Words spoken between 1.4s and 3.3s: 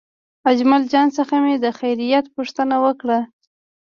مې د خیریت پوښتنه وکړه.